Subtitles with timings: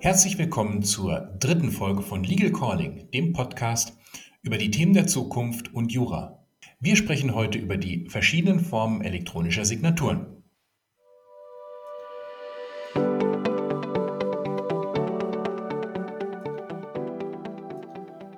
[0.00, 3.98] Herzlich willkommen zur dritten Folge von Legal Calling, dem Podcast
[4.42, 6.46] über die Themen der Zukunft und Jura.
[6.78, 10.44] Wir sprechen heute über die verschiedenen Formen elektronischer Signaturen.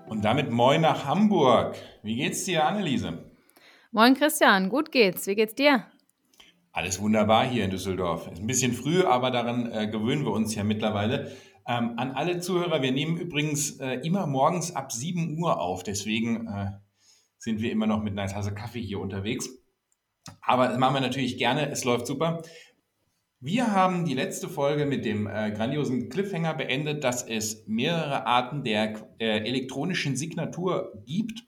[0.09, 1.77] Und damit moin nach Hamburg.
[2.03, 3.31] Wie geht's dir, Anneliese?
[3.93, 5.27] Moin Christian, gut geht's.
[5.27, 5.85] Wie geht's dir?
[6.73, 8.31] Alles wunderbar hier in Düsseldorf.
[8.33, 11.33] Ist ein bisschen früh, aber daran äh, gewöhnen wir uns ja mittlerweile.
[11.71, 16.49] Ähm, an alle Zuhörer, wir nehmen übrigens äh, immer morgens ab 7 Uhr auf, deswegen
[16.49, 16.73] äh,
[17.39, 19.49] sind wir immer noch mit einer Tasse Kaffee hier unterwegs.
[20.41, 22.43] Aber das machen wir natürlich gerne, es läuft super.
[23.39, 28.65] Wir haben die letzte Folge mit dem äh, grandiosen Cliffhanger beendet, dass es mehrere Arten
[28.65, 31.45] der äh, elektronischen Signatur gibt.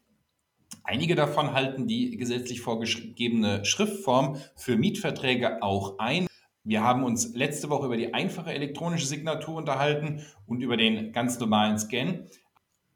[0.85, 6.29] Einige davon halten die gesetzlich vorgegebene Schriftform für Mietverträge auch ein.
[6.65, 11.41] Wir haben uns letzte Woche über die einfache elektronische Signatur unterhalten und über den ganz
[11.41, 12.29] normalen Scan.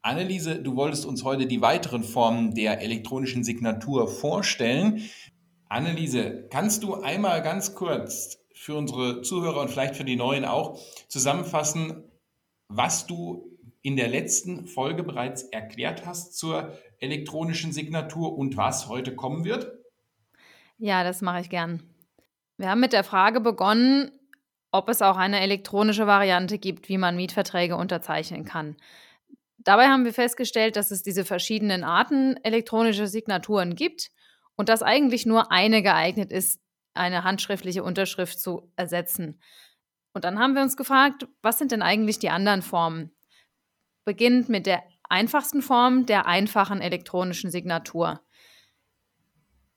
[0.01, 5.01] Anneliese, du wolltest uns heute die weiteren Formen der elektronischen Signatur vorstellen.
[5.67, 10.79] Anneliese, kannst du einmal ganz kurz für unsere Zuhörer und vielleicht für die Neuen auch
[11.09, 12.03] zusammenfassen,
[12.69, 19.13] was du in der letzten Folge bereits erklärt hast zur elektronischen Signatur und was heute
[19.13, 19.73] kommen wird?
[20.77, 21.83] Ja, das mache ich gern.
[22.57, 24.11] Wir haben mit der Frage begonnen,
[24.71, 28.75] ob es auch eine elektronische Variante gibt, wie man Mietverträge unterzeichnen kann.
[29.59, 34.11] Dabei haben wir festgestellt, dass es diese verschiedenen Arten elektronischer Signaturen gibt
[34.55, 36.59] und dass eigentlich nur eine geeignet ist,
[36.93, 39.39] eine handschriftliche Unterschrift zu ersetzen.
[40.13, 43.11] Und dann haben wir uns gefragt, was sind denn eigentlich die anderen Formen?
[44.03, 48.21] Beginnend mit der einfachsten Form der einfachen elektronischen Signatur.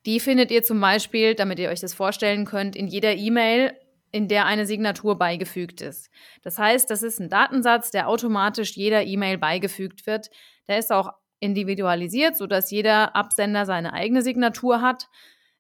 [0.07, 3.75] Die findet ihr zum Beispiel, damit ihr euch das vorstellen könnt, in jeder E-Mail,
[4.13, 6.11] in der eine Signatur beigefügt ist.
[6.43, 10.31] Das heißt, das ist ein Datensatz, der automatisch jeder E-Mail beigefügt wird.
[10.69, 15.09] Der ist auch individualisiert, sodass jeder Absender seine eigene Signatur hat.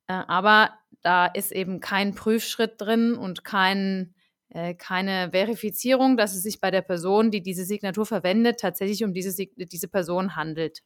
[0.09, 0.71] Äh, aber
[1.03, 4.15] da ist eben kein Prüfschritt drin und kein,
[4.51, 9.13] äh, keine Verifizierung, dass es sich bei der Person, die diese Signatur verwendet, tatsächlich um
[9.13, 10.81] diese, diese Person handelt.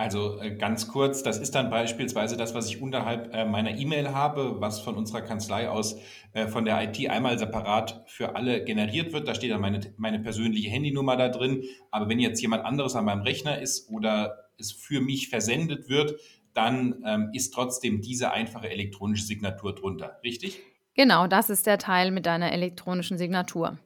[0.00, 4.14] Also äh, ganz kurz, das ist dann beispielsweise das, was ich unterhalb äh, meiner E-Mail
[4.14, 5.98] habe, was von unserer Kanzlei aus
[6.34, 9.26] äh, von der IT einmal separat für alle generiert wird.
[9.26, 11.64] Da steht dann meine, meine persönliche Handynummer da drin.
[11.90, 16.14] Aber wenn jetzt jemand anderes an meinem Rechner ist oder es für mich versendet wird,
[16.54, 20.20] dann ähm, ist trotzdem diese einfache elektronische Signatur drunter.
[20.22, 20.60] Richtig?
[20.94, 23.78] Genau, das ist der Teil mit deiner elektronischen Signatur.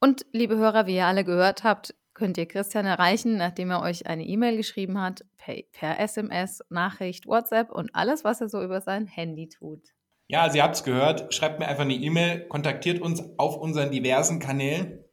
[0.00, 4.06] Und liebe Hörer, wie ihr alle gehört habt, könnt ihr Christian erreichen, nachdem er euch
[4.06, 8.80] eine E-Mail geschrieben hat, per, per, SMS, Nachricht, WhatsApp und alles, was er so über
[8.80, 9.80] sein Handy tut.
[10.28, 13.90] Ja, also ihr habt es gehört, schreibt mir einfach eine E-Mail, kontaktiert uns auf unseren
[13.90, 15.04] diversen Kanälen,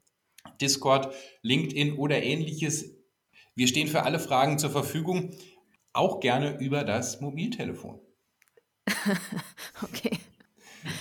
[0.61, 2.95] Discord, LinkedIn oder ähnliches.
[3.55, 5.33] Wir stehen für alle Fragen zur Verfügung,
[5.93, 7.99] auch gerne über das Mobiltelefon.
[9.81, 10.17] okay.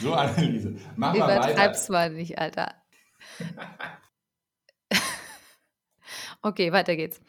[0.00, 1.52] So, Anneliese, mach mal weiter.
[1.52, 2.74] Übertreib's mal nicht, Alter.
[6.40, 7.20] Okay, weiter geht's.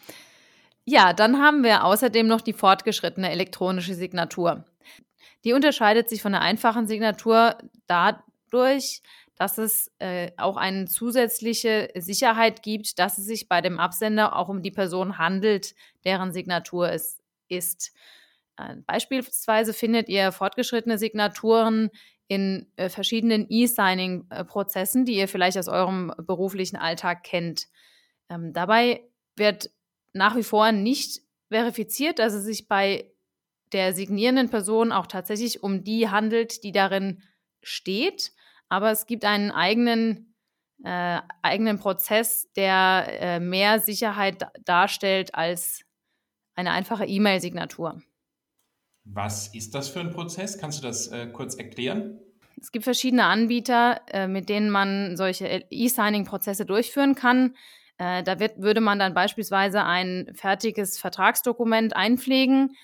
[0.92, 4.66] Ja, dann haben wir außerdem noch die fortgeschrittene elektronische Signatur.
[5.46, 9.04] Die unterscheidet sich von der einfachen Signatur dadurch,
[9.36, 14.50] dass es äh, auch eine zusätzliche Sicherheit gibt, dass es sich bei dem Absender auch
[14.50, 17.94] um die Person handelt, deren Signatur es ist.
[18.58, 21.92] Äh, beispielsweise findet ihr fortgeschrittene Signaturen
[22.28, 27.68] in äh, verschiedenen E-Signing-Prozessen, die ihr vielleicht aus eurem beruflichen Alltag kennt.
[28.28, 29.04] Ähm, dabei
[29.36, 29.70] wird
[30.14, 33.12] nach wie vor nicht verifiziert, dass es sich bei
[33.72, 37.22] der signierenden Person auch tatsächlich um die handelt, die darin
[37.62, 38.32] steht.
[38.68, 40.36] Aber es gibt einen eigenen,
[40.84, 45.84] äh, eigenen Prozess, der äh, mehr Sicherheit darstellt als
[46.56, 48.02] eine einfache E-Mail-Signatur.
[49.06, 50.58] Was ist das für ein Prozess?
[50.58, 52.20] Kannst du das äh, kurz erklären?
[52.62, 57.56] Es gibt verschiedene Anbieter, äh, mit denen man solche E-Signing-Prozesse durchführen kann.
[58.00, 62.76] Äh, da wird, würde man dann beispielsweise ein fertiges Vertragsdokument einpflegen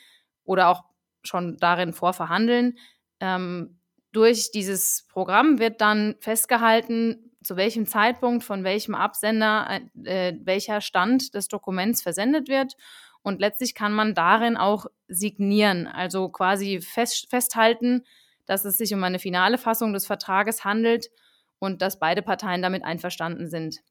[0.43, 0.83] oder auch
[1.23, 2.77] schon darin vorverhandeln.
[3.21, 3.79] Ähm,
[4.11, 11.33] durch dieses Programm wird dann festgehalten, zu welchem Zeitpunkt von welchem Absender äh, welcher Stand
[11.33, 12.75] des Dokuments versendet wird.
[13.21, 18.03] Und letztlich kann man darin auch signieren, also quasi fest, festhalten,
[18.45, 21.09] dass es sich um eine finale Fassung des Vertrages handelt
[21.57, 23.81] und dass beide Parteien damit einverstanden sind.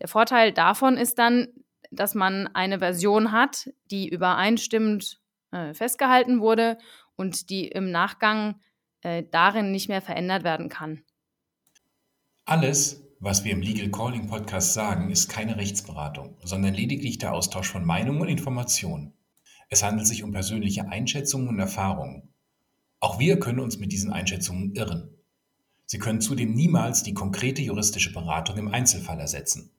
[0.00, 1.48] Der Vorteil davon ist dann,
[1.90, 5.20] dass man eine Version hat, die übereinstimmend
[5.52, 6.78] äh, festgehalten wurde
[7.16, 8.60] und die im Nachgang
[9.02, 11.02] äh, darin nicht mehr verändert werden kann.
[12.44, 17.68] Alles, Was wir im Legal Calling Podcast sagen, ist keine Rechtsberatung, sondern lediglich der Austausch
[17.68, 19.12] von Meinungen und Informationen.
[19.68, 22.32] Es handelt sich um persönliche Einschätzungen und Erfahrungen.
[23.00, 25.10] Auch wir können uns mit diesen Einschätzungen irren.
[25.84, 29.72] Sie können zudem niemals die konkrete juristische Beratung im Einzelfall ersetzen.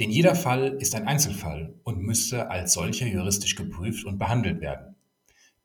[0.00, 4.96] Denn jeder Fall ist ein Einzelfall und müsste als solcher juristisch geprüft und behandelt werden.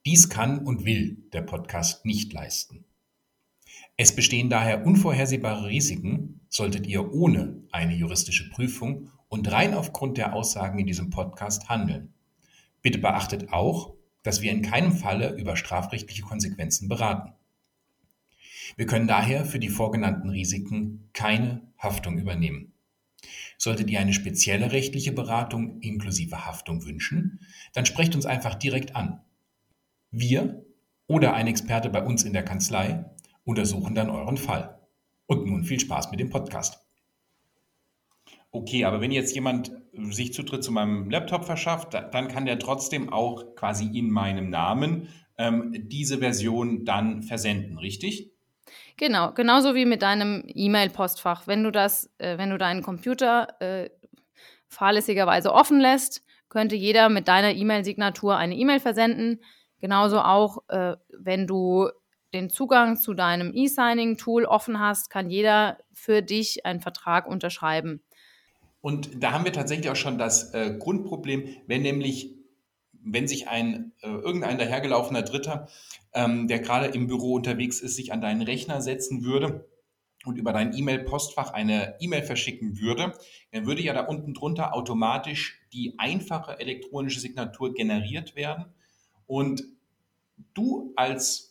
[0.05, 2.85] Dies kann und will der Podcast nicht leisten.
[3.97, 10.33] Es bestehen daher unvorhersehbare Risiken, solltet ihr ohne eine juristische Prüfung und rein aufgrund der
[10.33, 12.13] Aussagen in diesem Podcast handeln.
[12.81, 13.93] Bitte beachtet auch,
[14.23, 17.33] dass wir in keinem Falle über strafrechtliche Konsequenzen beraten.
[18.77, 22.73] Wir können daher für die vorgenannten Risiken keine Haftung übernehmen.
[23.61, 27.41] Solltet ihr eine spezielle rechtliche Beratung inklusive Haftung wünschen,
[27.73, 29.19] dann sprecht uns einfach direkt an.
[30.11, 30.65] Wir
[31.07, 33.03] oder ein Experte bei uns in der Kanzlei
[33.43, 34.79] untersuchen dann euren Fall.
[35.25, 36.79] Und nun viel Spaß mit dem Podcast.
[38.51, 39.73] Okay, aber wenn jetzt jemand
[40.09, 45.09] sich Zutritt zu meinem Laptop verschafft, dann kann der trotzdem auch quasi in meinem Namen
[45.37, 48.31] ähm, diese Version dann versenden, richtig?
[48.99, 51.47] Genau, genauso wie mit deinem E-Mail-Postfach.
[51.47, 53.89] Wenn du das, äh, wenn du deinen Computer äh,
[54.67, 59.39] fahrlässigerweise offen lässt, könnte jeder mit deiner E-Mail-Signatur eine E-Mail versenden.
[59.79, 61.87] Genauso auch, äh, wenn du
[62.33, 68.03] den Zugang zu deinem E-Signing-Tool offen hast, kann jeder für dich einen Vertrag unterschreiben.
[68.81, 72.35] Und da haben wir tatsächlich auch schon das äh, Grundproblem, wenn nämlich,
[73.13, 75.67] wenn sich ein äh, irgendein dahergelaufener Dritter,
[76.13, 79.69] ähm, der gerade im Büro unterwegs ist, sich an deinen Rechner setzen würde
[80.25, 83.13] und über dein E-Mail-Postfach eine E-Mail verschicken würde,
[83.51, 88.65] dann würde ja da unten drunter automatisch die einfache elektronische Signatur generiert werden.
[89.27, 89.63] Und
[90.53, 91.49] du als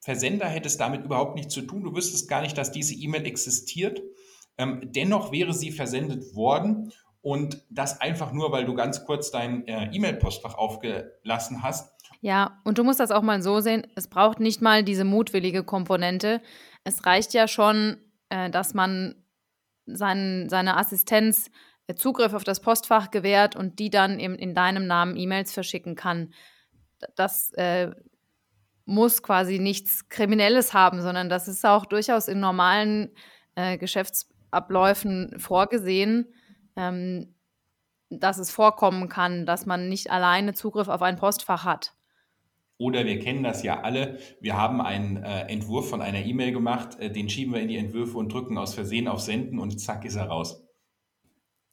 [0.00, 1.82] Versender hätte es damit überhaupt nichts zu tun.
[1.82, 4.00] Du wüsstest gar nicht, dass diese E-Mail existiert.
[4.56, 6.92] Ähm, dennoch wäre sie versendet worden
[7.28, 11.92] und das einfach nur, weil du ganz kurz dein äh, E-Mail-Postfach aufgelassen hast.
[12.22, 15.62] Ja, und du musst das auch mal so sehen, es braucht nicht mal diese mutwillige
[15.62, 16.40] Komponente.
[16.84, 17.98] Es reicht ja schon,
[18.30, 19.14] äh, dass man
[19.84, 21.50] sein, seine Assistenz
[21.86, 25.96] äh, Zugriff auf das Postfach gewährt und die dann eben in deinem Namen E-Mails verschicken
[25.96, 26.32] kann.
[27.14, 27.90] Das äh,
[28.86, 33.10] muss quasi nichts Kriminelles haben, sondern das ist auch durchaus in normalen
[33.54, 36.32] äh, Geschäftsabläufen vorgesehen,
[36.78, 37.34] ähm,
[38.10, 41.94] dass es vorkommen kann, dass man nicht alleine Zugriff auf ein Postfach hat.
[42.78, 44.18] Oder wir kennen das ja alle.
[44.40, 47.76] Wir haben einen äh, Entwurf von einer E-Mail gemacht, äh, den schieben wir in die
[47.76, 50.64] Entwürfe und drücken aus Versehen auf Senden und zack ist er raus.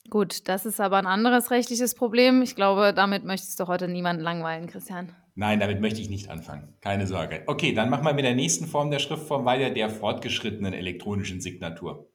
[0.09, 2.41] Gut, das ist aber ein anderes rechtliches Problem.
[2.41, 5.15] Ich glaube, damit möchtest du heute niemanden langweilen, Christian.
[5.35, 6.75] Nein, damit möchte ich nicht anfangen.
[6.81, 7.43] Keine Sorge.
[7.47, 12.09] Okay, dann machen wir mit der nächsten Form der Schriftform weiter, der fortgeschrittenen elektronischen Signatur.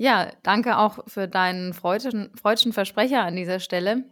[0.00, 4.04] Ja, danke auch für deinen freudschen, freudschen Versprecher an dieser Stelle.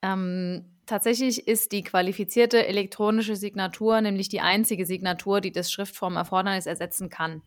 [0.00, 7.10] Ähm, tatsächlich ist die qualifizierte elektronische Signatur nämlich die einzige Signatur, die das Schriftformerfordernis ersetzen
[7.10, 7.42] kann.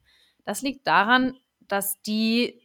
[0.46, 2.62] Das liegt daran, dass die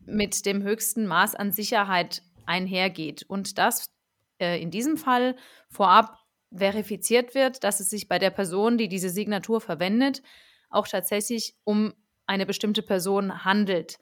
[0.00, 3.90] mit dem höchsten Maß an Sicherheit einhergeht und das
[4.38, 5.34] äh, in diesem Fall
[5.70, 6.18] vorab
[6.54, 10.20] verifiziert wird, dass es sich bei der Person, die diese Signatur verwendet,
[10.68, 11.94] auch tatsächlich um
[12.30, 13.98] eine bestimmte Person handelt.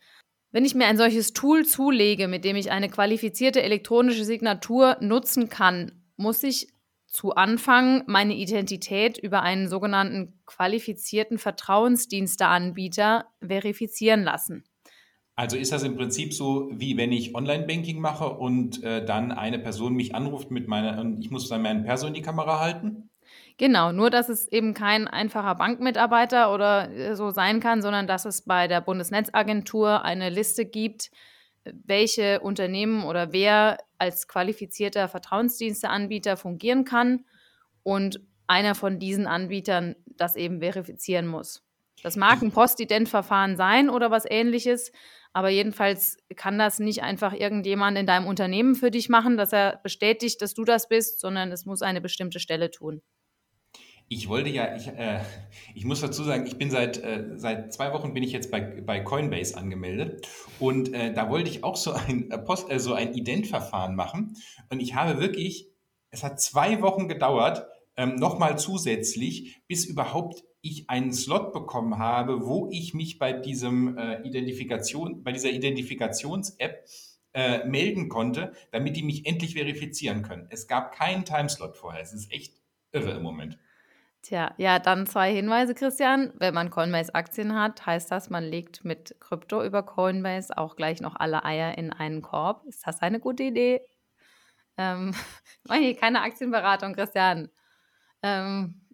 [0.53, 5.49] Wenn ich mir ein solches Tool zulege, mit dem ich eine qualifizierte elektronische Signatur nutzen
[5.49, 6.69] kann, muss ich
[7.07, 14.65] zu Anfang meine Identität über einen sogenannten qualifizierten Vertrauensdiensteanbieter verifizieren lassen.
[15.35, 19.59] Also ist das im Prinzip so, wie wenn ich Online-Banking mache und äh, dann eine
[19.59, 23.08] Person mich anruft mit meiner, und ich muss dann meinen Perso in die Kamera halten?
[23.59, 28.25] Genau, nur dass es eben kein einfacher Bankmitarbeiter oder äh, so sein kann, sondern dass
[28.25, 31.11] es bei der Bundesnetzagentur eine Liste gibt,
[31.65, 37.25] welche Unternehmen oder wer als qualifizierter Vertrauensdiensteanbieter fungieren kann
[37.83, 41.65] und einer von diesen Anbietern das eben verifizieren muss.
[42.05, 44.93] Das mag ein Postident-Verfahren sein oder was ähnliches,
[45.33, 49.81] aber jedenfalls kann das nicht einfach irgendjemand in deinem Unternehmen für dich machen, dass er
[49.83, 53.03] bestätigt, dass du das bist, sondern es muss eine bestimmte Stelle tun.
[54.11, 55.21] Ich wollte ja, ich, äh,
[55.75, 58.61] ich muss dazu sagen, ich bin seit, äh, seit zwei Wochen bin ich jetzt bei,
[58.61, 60.27] bei Coinbase angemeldet
[60.59, 64.35] und äh, da wollte ich auch so ein, äh, Post, äh, so ein Ident-Verfahren machen
[64.71, 65.69] und ich habe wirklich,
[66.11, 67.67] es hat zwei Wochen gedauert,
[67.99, 73.99] ähm, nochmal zusätzlich, bis überhaupt ich einen Slot bekommen habe, wo ich mich bei diesem
[73.99, 76.85] äh, Identifikation, bei dieser Identifikations-App
[77.67, 80.49] melden konnte, damit die mich endlich verifizieren können.
[80.51, 82.03] Es gab keinen Timeslot vorher.
[82.03, 82.55] Es ist echt
[82.91, 83.59] irre im Moment.
[84.23, 86.33] Tja, ja, dann zwei Hinweise, Christian.
[86.37, 91.17] Wenn man Coinbase-Aktien hat, heißt das, man legt mit Krypto über Coinbase auch gleich noch
[91.17, 92.65] alle Eier in einen Korb.
[92.67, 93.81] Ist das eine gute Idee?
[94.77, 95.15] Ähm,
[96.01, 97.49] keine Aktienberatung, Christian.
[98.23, 98.85] Ähm,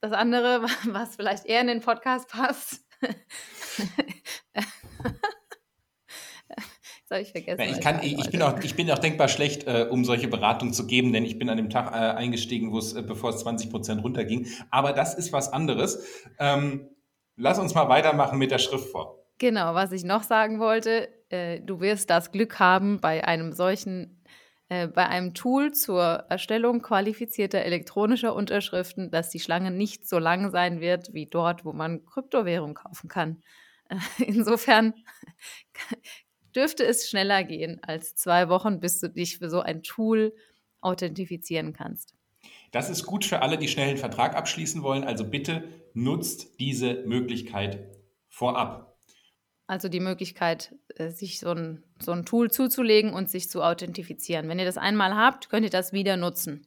[0.00, 2.84] das andere, was vielleicht eher in den Podcast passt.
[7.10, 7.62] Das ich vergessen.
[7.68, 10.72] Ich, kann, ich, ich, bin auch, ich bin auch denkbar schlecht, äh, um solche Beratungen
[10.72, 13.40] zu geben, denn ich bin an dem Tag äh, eingestiegen, wo es, äh, bevor es
[13.40, 14.46] 20 Prozent runterging.
[14.70, 16.06] Aber das ist was anderes.
[16.38, 16.88] Ähm,
[17.36, 19.08] lass uns mal weitermachen mit der Schriftform.
[19.38, 24.22] Genau, was ich noch sagen wollte, äh, du wirst das Glück haben, bei einem solchen,
[24.68, 30.52] äh, bei einem Tool zur Erstellung qualifizierter elektronischer Unterschriften, dass die Schlange nicht so lang
[30.52, 33.42] sein wird wie dort, wo man Kryptowährung kaufen kann.
[33.88, 34.94] Äh, insofern
[36.54, 40.34] dürfte es schneller gehen als zwei Wochen, bis du dich für so ein Tool
[40.80, 42.14] authentifizieren kannst.
[42.70, 45.04] Das ist gut für alle, die schnell einen Vertrag abschließen wollen.
[45.04, 47.86] Also bitte nutzt diese Möglichkeit
[48.28, 48.96] vorab.
[49.66, 54.48] Also die Möglichkeit, äh, sich so ein, so ein Tool zuzulegen und sich zu authentifizieren.
[54.48, 56.66] Wenn ihr das einmal habt, könnt ihr das wieder nutzen.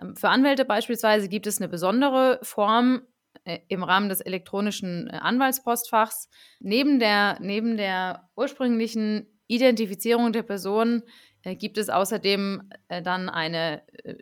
[0.00, 3.02] Ähm, für Anwälte beispielsweise gibt es eine besondere Form,
[3.68, 6.28] im Rahmen des elektronischen äh, Anwaltspostfachs.
[6.60, 11.02] Neben der, neben der ursprünglichen Identifizierung der Person
[11.42, 14.16] äh, gibt es außerdem äh, dann eine, äh,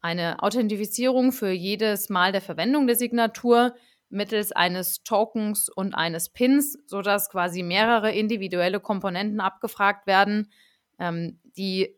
[0.00, 3.74] eine Authentifizierung für jedes Mal der Verwendung der Signatur
[4.08, 10.52] mittels eines Tokens und eines Pins, sodass quasi mehrere individuelle Komponenten abgefragt werden,
[10.98, 11.96] ähm, die,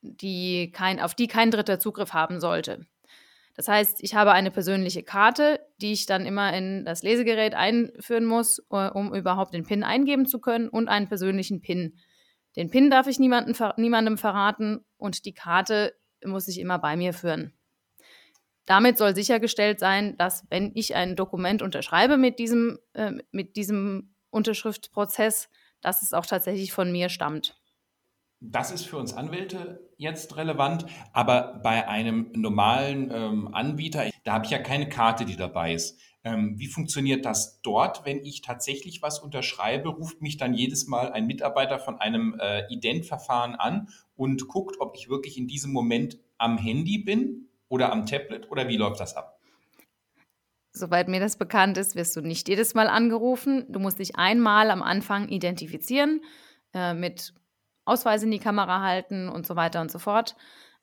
[0.00, 2.86] die kein, auf die kein dritter Zugriff haben sollte.
[3.58, 8.24] Das heißt, ich habe eine persönliche Karte, die ich dann immer in das Lesegerät einführen
[8.24, 11.98] muss, äh, um überhaupt den PIN eingeben zu können und einen persönlichen PIN.
[12.54, 15.92] Den PIN darf ich niemandem, niemandem verraten und die Karte
[16.24, 17.52] muss ich immer bei mir führen.
[18.64, 24.14] Damit soll sichergestellt sein, dass wenn ich ein Dokument unterschreibe mit diesem, äh, mit diesem
[24.30, 25.48] Unterschriftsprozess,
[25.80, 27.57] dass es auch tatsächlich von mir stammt.
[28.40, 34.44] Das ist für uns Anwälte jetzt relevant, aber bei einem normalen ähm, Anbieter, da habe
[34.44, 36.00] ich ja keine Karte, die dabei ist.
[36.22, 39.88] Ähm, wie funktioniert das dort, wenn ich tatsächlich was unterschreibe?
[39.88, 44.96] Ruft mich dann jedes Mal ein Mitarbeiter von einem äh, Identverfahren an und guckt, ob
[44.96, 49.16] ich wirklich in diesem Moment am Handy bin oder am Tablet oder wie läuft das
[49.16, 49.40] ab?
[50.72, 53.64] Soweit mir das bekannt ist, wirst du nicht jedes Mal angerufen.
[53.68, 56.20] Du musst dich einmal am Anfang identifizieren
[56.72, 57.34] äh, mit
[57.88, 60.36] Ausweis in die Kamera halten und so weiter und so fort.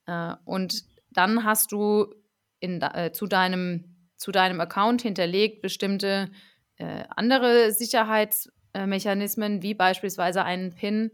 [0.08, 2.14] Äh, und dann hast du
[2.60, 6.30] in, äh, zu, deinem, zu deinem Account hinterlegt bestimmte
[6.78, 11.12] äh, andere Sicherheitsmechanismen, wie beispielsweise einen PIN.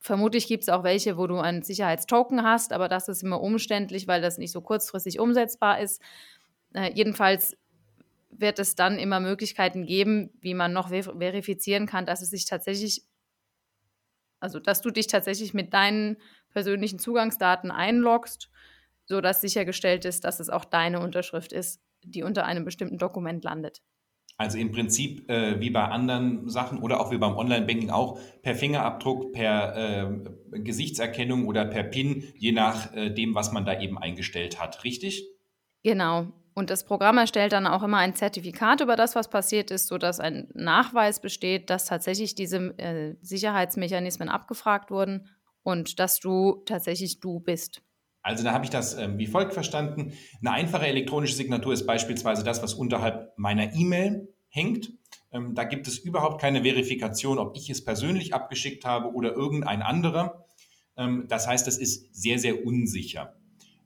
[0.00, 4.06] Vermutlich gibt es auch welche, wo du einen Sicherheitstoken hast, aber das ist immer umständlich,
[4.06, 6.00] weil das nicht so kurzfristig umsetzbar ist.
[6.72, 7.56] Äh, jedenfalls
[8.30, 12.46] wird es dann immer Möglichkeiten geben, wie man noch ver verifizieren kann, dass es sich
[12.46, 13.02] tatsächlich
[14.40, 16.16] also, dass du dich tatsächlich mit deinen
[16.50, 18.50] persönlichen Zugangsdaten einloggst,
[19.06, 23.82] sodass sichergestellt ist, dass es auch deine Unterschrift ist, die unter einem bestimmten Dokument landet.
[24.36, 28.54] Also im Prinzip äh, wie bei anderen Sachen oder auch wie beim Online-Banking auch per
[28.54, 33.98] Fingerabdruck, per äh, Gesichtserkennung oder per PIN, je nach äh, dem, was man da eben
[33.98, 34.84] eingestellt hat.
[34.84, 35.26] Richtig?
[35.82, 36.28] Genau.
[36.58, 40.18] Und das Programm erstellt dann auch immer ein Zertifikat über das, was passiert ist, sodass
[40.18, 45.28] ein Nachweis besteht, dass tatsächlich diese äh, Sicherheitsmechanismen abgefragt wurden
[45.62, 47.80] und dass du tatsächlich du bist.
[48.22, 50.14] Also da habe ich das ähm, wie folgt verstanden.
[50.40, 54.90] Eine einfache elektronische Signatur ist beispielsweise das, was unterhalb meiner E-Mail hängt.
[55.30, 59.80] Ähm, da gibt es überhaupt keine Verifikation, ob ich es persönlich abgeschickt habe oder irgendein
[59.80, 60.44] anderer.
[60.96, 63.37] Ähm, das heißt, das ist sehr, sehr unsicher.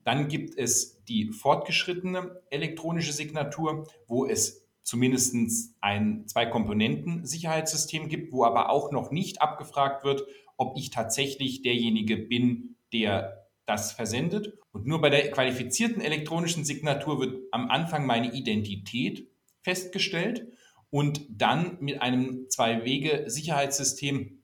[0.04, 5.34] Dann gibt es die fortgeschrittene elektronische Signatur, wo es zumindest
[5.80, 10.24] ein Zwei-Komponenten-Sicherheitssystem gibt, wo aber auch noch nicht abgefragt wird,
[10.56, 14.58] ob ich tatsächlich derjenige bin, der das versendet.
[14.72, 19.30] Und nur bei der qualifizierten elektronischen Signatur wird am Anfang meine Identität
[19.60, 20.48] festgestellt
[20.90, 24.42] und dann mit einem Zwei-Wege-Sicherheitssystem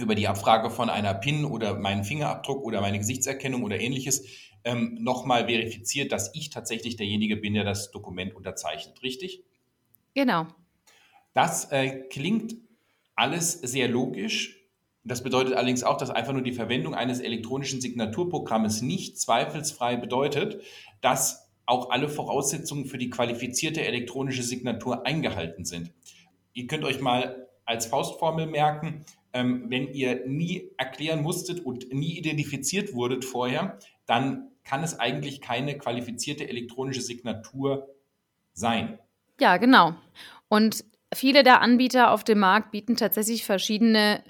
[0.00, 4.24] über die Abfrage von einer PIN oder meinen Fingerabdruck oder meine Gesichtserkennung oder ähnliches
[4.64, 9.02] ähm, nochmal verifiziert, dass ich tatsächlich derjenige bin, der das Dokument unterzeichnet.
[9.02, 9.42] Richtig?
[10.14, 10.46] Genau.
[11.32, 12.56] Das äh, klingt
[13.14, 14.56] alles sehr logisch.
[15.04, 20.62] Das bedeutet allerdings auch, dass einfach nur die Verwendung eines elektronischen Signaturprogrammes nicht zweifelsfrei bedeutet,
[21.00, 25.92] dass auch alle Voraussetzungen für die qualifizierte elektronische Signatur eingehalten sind.
[26.52, 32.18] Ihr könnt euch mal als Faustformel merken, ähm, wenn ihr nie erklären musstet und nie
[32.18, 37.88] identifiziert wurdet vorher, dann kann es eigentlich keine qualifizierte elektronische Signatur
[38.52, 39.00] sein.
[39.40, 39.96] Ja, genau.
[40.48, 44.22] Und viele der Anbieter auf dem Markt bieten tatsächlich verschiedene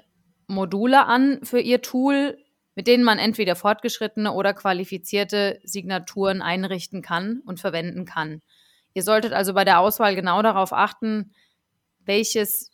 [0.46, 2.38] Module an für ihr Tool,
[2.74, 8.40] mit denen man entweder fortgeschrittene oder qualifizierte Signaturen einrichten kann und verwenden kann.
[8.94, 11.34] Ihr solltet also bei der Auswahl genau darauf achten,
[11.98, 12.70] welches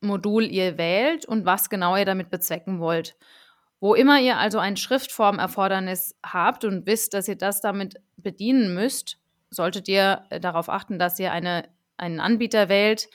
[0.00, 3.16] Modul ihr wählt und was genau ihr damit bezwecken wollt.
[3.82, 9.18] Wo immer ihr also ein Schriftformerfordernis habt und wisst, dass ihr das damit bedienen müsst,
[9.50, 13.08] solltet ihr äh, darauf achten, dass ihr eine, einen Anbieter wählt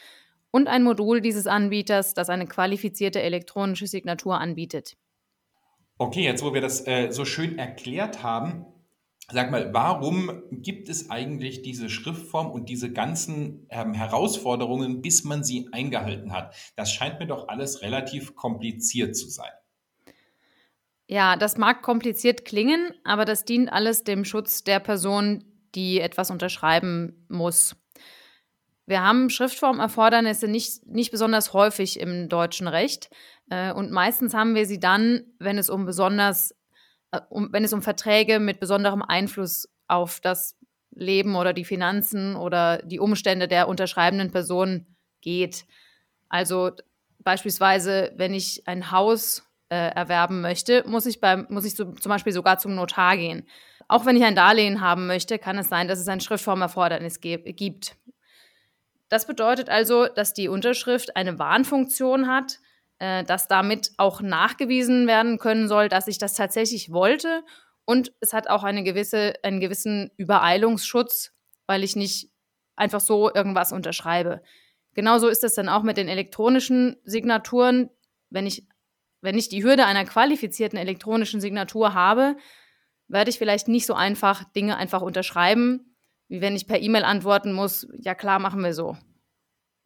[0.52, 4.98] und ein Modul dieses Anbieters, das eine qualifizierte elektronische Signatur anbietet.
[6.00, 8.66] Okay, jetzt wo wir das äh, so schön erklärt haben,
[9.32, 15.46] sag mal, warum gibt es eigentlich diese Schriftform und diese ganzen ähm, Herausforderungen, bis man
[15.46, 16.54] sie eingehalten hat?
[16.76, 19.52] Das scheint mir doch alles relativ kompliziert zu sein.
[21.08, 26.30] Ja, das mag kompliziert klingen, aber das dient alles dem Schutz der Person, die etwas
[26.32, 27.76] unterschreiben muss.
[28.86, 33.10] Wir haben Schriftformerfordernisse nicht, nicht besonders häufig im deutschen Recht
[33.50, 36.52] äh, und meistens haben wir sie dann, wenn es um besonders,
[37.12, 40.58] äh, um, wenn es um Verträge mit besonderem Einfluss auf das
[40.92, 44.88] Leben oder die Finanzen oder die Umstände der unterschreibenden Person
[45.22, 45.66] geht.
[46.30, 46.72] Also
[47.20, 52.10] beispielsweise, wenn ich ein Haus äh, erwerben möchte, muss ich, beim, muss ich so, zum
[52.10, 53.48] Beispiel sogar zum Notar gehen.
[53.88, 57.96] Auch wenn ich ein Darlehen haben möchte, kann es sein, dass es ein Schriftformerfordernis gibt.
[59.10, 62.60] Das bedeutet also, dass die Unterschrift eine Warnfunktion hat,
[63.00, 67.44] äh, dass damit auch nachgewiesen werden können soll, dass ich das tatsächlich wollte.
[67.86, 71.32] Und es hat auch eine gewisse, einen gewissen Übereilungsschutz,
[71.68, 72.30] weil ich nicht
[72.76, 74.42] einfach so irgendwas unterschreibe.
[74.94, 77.90] Genauso ist es dann auch mit den elektronischen Signaturen.
[78.30, 78.68] Wenn ich,
[79.28, 82.38] wenn ich die Hürde einer qualifizierten elektronischen Signatur habe,
[83.10, 85.98] werde ich vielleicht nicht so einfach Dinge einfach unterschreiben,
[86.30, 88.96] wie wenn ich per E-Mail antworten muss, ja klar, machen wir so.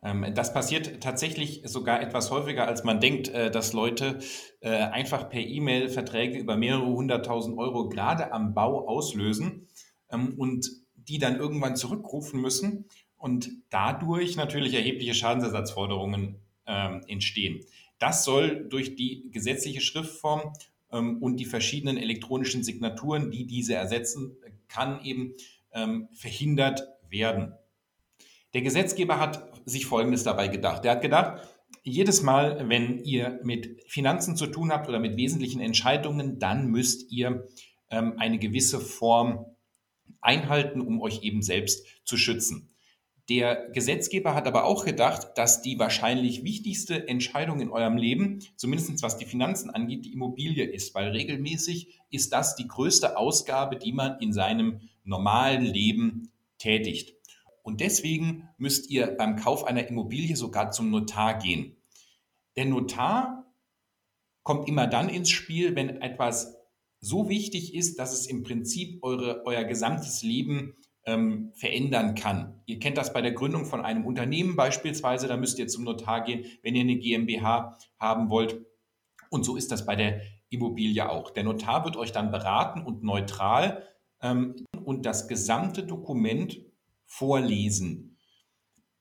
[0.04, 4.20] Ähm, das passiert tatsächlich sogar etwas häufiger, als man denkt, äh, dass Leute
[4.60, 9.68] äh, einfach per E-Mail Verträge über mehrere hunderttausend Euro gerade am Bau auslösen
[10.12, 12.86] ähm, und die dann irgendwann zurückrufen müssen
[13.18, 17.66] und dadurch natürlich erhebliche Schadensersatzforderungen ähm, entstehen.
[18.01, 20.53] Das soll durch die gesetzliche Schriftform
[20.92, 24.35] ähm, und die verschiedenen elektronischen Signaturen, die diese ersetzen
[24.68, 25.35] kann, eben
[25.72, 27.53] ähm, verhindert werden.
[28.55, 30.83] Der Gesetzgeber hat sich Folgendes dabei gedacht.
[30.83, 31.48] Er hat gedacht,
[31.83, 37.11] jedes Mal, wenn ihr mit Finanzen zu tun habt oder mit wesentlichen Entscheidungen, dann müsst
[37.11, 37.48] ihr
[37.92, 39.46] ähm, eine gewisse Form
[40.22, 42.74] einhalten, um euch eben selbst zu schützen.
[43.29, 49.03] Der Gesetzgeber hat aber auch gedacht, dass die wahrscheinlich wichtigste Entscheidung in eurem Leben, zumindest
[49.03, 53.94] was die Finanzen angeht, die Immobilie ist, weil regelmäßig ist das die größte Ausgabe, die
[53.94, 57.16] man in seinem normalen Leben tätigt.
[57.64, 61.77] Und deswegen müsst ihr beim Kauf einer Immobilie sogar zum Notar gehen.
[62.55, 63.46] Der Notar
[64.44, 66.57] kommt immer dann ins Spiel, wenn etwas
[67.00, 72.61] so wichtig ist, dass es im Prinzip eure, euer gesamtes Leben ähm, verändern kann.
[72.66, 76.24] Ihr kennt das bei der Gründung von einem Unternehmen beispielsweise, da müsst ihr zum Notar
[76.24, 78.66] gehen, wenn ihr eine GmbH haben wollt.
[79.29, 81.31] Und so ist das bei der Immobilie auch.
[81.31, 83.87] Der Notar wird euch dann beraten und neutral
[84.22, 86.59] ähm, und das gesamte Dokument
[87.05, 88.18] vorlesen.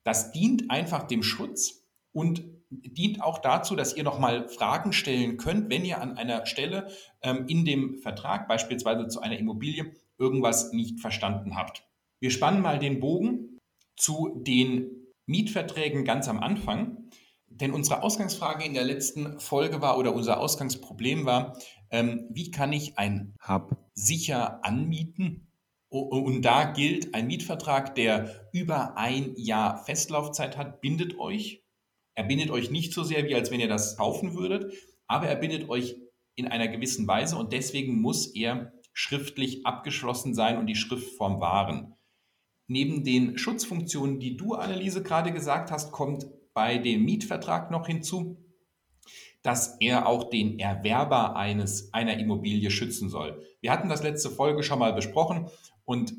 [0.05, 5.71] Das dient einfach dem Schutz und dient auch dazu, dass ihr nochmal Fragen stellen könnt,
[5.71, 6.89] wenn ihr an einer Stelle
[7.23, 11.90] ähm, in dem Vertrag, beispielsweise zu einer Immobilie, irgendwas nicht verstanden habt.
[12.21, 13.59] Wir spannen mal den Bogen
[13.97, 14.91] zu den
[15.27, 17.11] Mietverträgen ganz am Anfang.
[17.47, 21.59] Denn unsere Ausgangsfrage in der letzten Folge war oder unser Ausgangsproblem war,
[21.91, 25.49] ähm, wie kann ich ein Hub sicher anmieten?
[25.89, 31.65] Und da gilt, ein Mietvertrag, der über ein Jahr Festlaufzeit hat, bindet euch.
[32.15, 34.73] Er bindet euch nicht so sehr, wie als wenn ihr das kaufen würdet,
[35.09, 35.97] aber er bindet euch
[36.37, 41.97] in einer gewissen Weise und deswegen muss er schriftlich abgeschlossen sein und die Schriftform wahren.
[42.71, 48.37] Neben den Schutzfunktionen, die du, Anneliese, gerade gesagt hast, kommt bei dem Mietvertrag noch hinzu,
[49.43, 53.45] dass er auch den Erwerber eines, einer Immobilie schützen soll.
[53.61, 55.49] Wir hatten das letzte Folge schon mal besprochen
[55.85, 56.15] und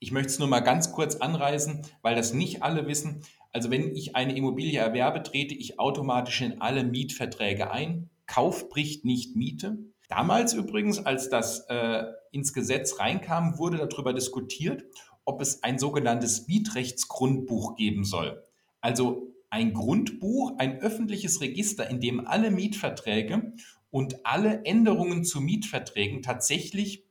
[0.00, 3.24] ich möchte es nur mal ganz kurz anreißen, weil das nicht alle wissen.
[3.50, 8.10] Also wenn ich eine Immobilie erwerbe, trete ich automatisch in alle Mietverträge ein.
[8.26, 9.78] Kauf bricht nicht Miete.
[10.10, 14.84] Damals übrigens, als das äh, ins Gesetz reinkam, wurde darüber diskutiert
[15.30, 18.42] ob es ein sogenanntes Mietrechtsgrundbuch geben soll.
[18.80, 23.52] Also ein Grundbuch, ein öffentliches Register, in dem alle Mietverträge
[23.90, 27.04] und alle Änderungen zu Mietverträgen tatsächlich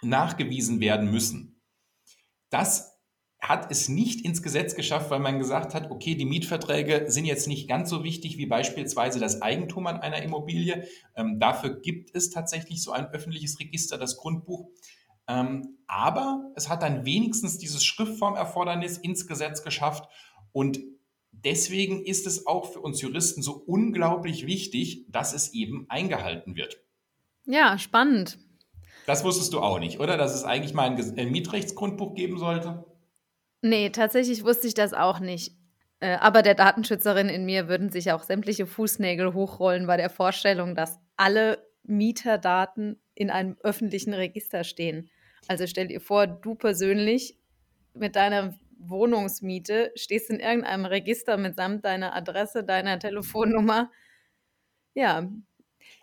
[0.00, 1.60] nachgewiesen werden müssen.
[2.50, 2.98] Das
[3.40, 7.48] hat es nicht ins Gesetz geschafft, weil man gesagt hat, okay, die Mietverträge sind jetzt
[7.48, 10.86] nicht ganz so wichtig wie beispielsweise das Eigentum an einer Immobilie.
[11.16, 14.68] Ähm, dafür gibt es tatsächlich so ein öffentliches Register, das Grundbuch.
[15.30, 20.08] Ähm, aber es hat dann wenigstens dieses Schriftformerfordernis ins Gesetz geschafft
[20.52, 20.80] und
[21.30, 26.80] deswegen ist es auch für uns Juristen so unglaublich wichtig, dass es eben eingehalten wird.
[27.44, 28.38] Ja, spannend.
[29.06, 30.16] Das wusstest du auch nicht, oder?
[30.16, 32.84] Dass es eigentlich mal ein, Mietrechtsgrundbuch geben sollte?
[33.62, 35.56] Nee, tatsächlich wusste ich das auch nicht.
[36.00, 40.74] Äh, aber der Datenschützerin in mir würden sich auch sämtliche Fußnägel hochrollen bei der Vorstellung,
[40.74, 45.10] dass alle Mieterdaten in einem öffentlichen Register stehen.
[45.48, 47.36] Also stell dir vor, du persönlich
[47.94, 53.90] mit deiner Wohnungsmiete stehst in irgendeinem Register mitsamt deiner Adresse, deiner Telefonnummer.
[54.94, 55.28] Ja,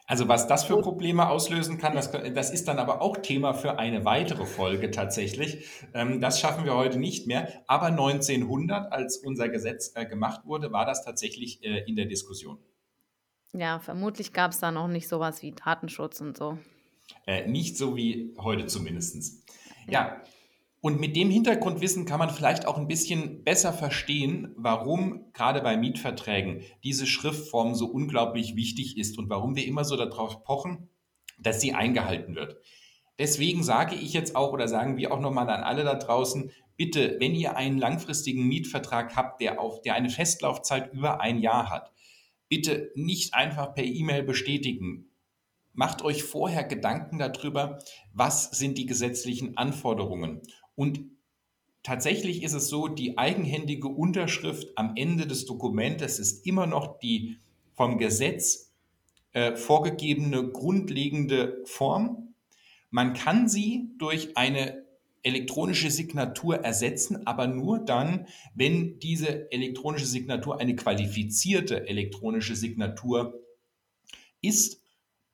[0.10, 3.78] also was das für Probleme auslösen kann, das, das ist dann aber auch Thema für
[3.78, 5.68] eine weitere Folge tatsächlich.
[5.94, 7.64] Ähm, das schaffen wir heute nicht mehr.
[7.68, 12.58] Aber 1900, als unser Gesetz äh, gemacht wurde, war das tatsächlich äh, in der Diskussion.
[13.54, 16.58] Ja, vermutlich gab es da noch nicht sowas wie Datenschutz und so.
[17.26, 19.44] Äh, nicht so wie heute zumindest.
[19.90, 20.22] Ja,
[20.80, 25.76] und mit dem Hintergrundwissen kann man vielleicht auch ein bisschen besser verstehen, warum gerade bei
[25.76, 30.90] Mietverträgen diese Schriftform so unglaublich wichtig ist und warum wir immer so darauf pochen,
[31.40, 32.58] dass sie eingehalten wird.
[33.20, 37.18] Deswegen sage ich jetzt auch oder sagen wir auch nochmal an alle da draußen, bitte,
[37.20, 41.92] wenn ihr einen langfristigen Mietvertrag habt, der, auf, der eine Festlaufzeit über ein Jahr hat,
[42.48, 45.10] bitte nicht einfach per E-Mail bestätigen.
[45.78, 47.78] Macht euch vorher Gedanken darüber,
[48.12, 50.42] was sind die gesetzlichen Anforderungen
[50.74, 51.02] und
[51.84, 57.38] tatsächlich ist es so, die eigenhändige Unterschrift am Ende des Dokumentes ist immer noch die
[57.76, 58.74] vom Gesetz
[59.34, 62.34] äh, vorgegebene grundlegende Form.
[62.90, 64.84] Man kann sie durch eine
[65.22, 73.40] elektronische Signatur ersetzen, aber nur dann, wenn diese elektronische Signatur eine qualifizierte elektronische Signatur
[74.42, 74.82] ist,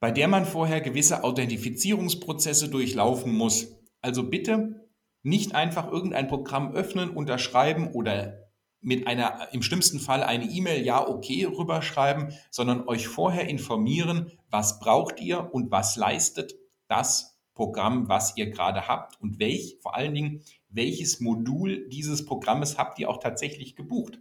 [0.03, 3.73] bei der man vorher gewisse Authentifizierungsprozesse durchlaufen muss.
[4.01, 4.85] Also bitte
[5.21, 8.49] nicht einfach irgendein Programm öffnen, unterschreiben oder
[8.81, 14.81] mit einer, im schlimmsten Fall eine E-Mail, ja, okay, rüberschreiben, sondern euch vorher informieren, was
[14.81, 16.53] braucht ihr und was leistet
[16.89, 22.77] das Programm, was ihr gerade habt und welch, vor allen Dingen, welches Modul dieses Programmes
[22.77, 24.19] habt ihr auch tatsächlich gebucht.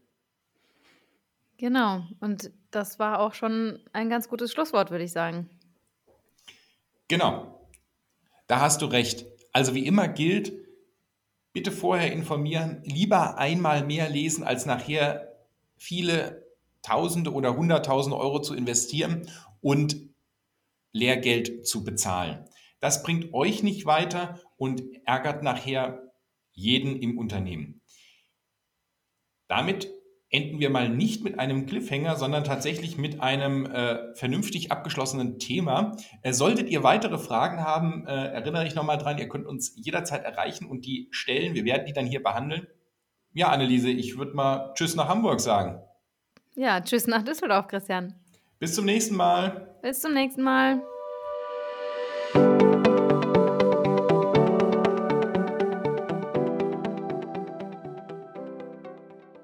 [1.56, 5.50] Genau, und das war auch schon ein ganz gutes Schlusswort, würde ich sagen.
[7.12, 7.68] Genau,
[8.46, 9.26] da hast du recht.
[9.52, 10.54] Also wie immer gilt,
[11.52, 15.36] bitte vorher informieren, lieber einmal mehr lesen, als nachher
[15.76, 16.46] viele
[16.80, 20.08] Tausende oder Hunderttausende Euro zu investieren und
[20.92, 22.48] Lehrgeld zu bezahlen.
[22.80, 26.14] Das bringt euch nicht weiter und ärgert nachher
[26.52, 27.82] jeden im Unternehmen.
[29.48, 29.92] Damit
[30.32, 35.96] enden wir mal nicht mit einem Cliffhanger, sondern tatsächlich mit einem äh, vernünftig abgeschlossenen Thema.
[36.22, 40.24] Äh, solltet ihr weitere Fragen haben, äh, erinnere ich nochmal dran, ihr könnt uns jederzeit
[40.24, 41.54] erreichen und die stellen.
[41.54, 42.66] Wir werden die dann hier behandeln.
[43.34, 45.80] Ja, Anneliese, ich würde mal Tschüss nach Hamburg sagen.
[46.54, 48.14] Ja, Tschüss nach Düsseldorf, Christian.
[48.58, 49.78] Bis zum nächsten Mal.
[49.82, 50.82] Bis zum nächsten Mal.